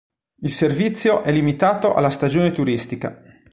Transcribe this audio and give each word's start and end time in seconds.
Il 0.41 0.51
servizio 0.51 1.21
è 1.21 1.31
limitato 1.31 1.93
alla 1.93 2.09
stagione 2.09 2.51
turistica. 2.51 3.21